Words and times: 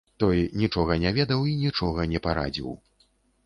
Той 0.21 0.37
нічога 0.61 0.97
не 1.03 1.11
ведаў 1.19 1.45
і 1.53 1.55
нічога 1.61 2.11
не 2.17 2.25
парадзіў. 2.27 2.77